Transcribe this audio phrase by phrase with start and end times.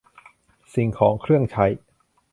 [0.73, 1.65] สิ่งของเครื่องใช้